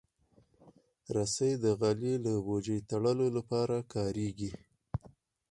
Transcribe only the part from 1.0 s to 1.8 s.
رسۍ د